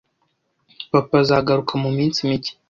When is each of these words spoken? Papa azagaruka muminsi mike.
Papa 0.91 1.15
azagaruka 1.23 1.73
muminsi 1.83 2.19
mike. 2.29 2.51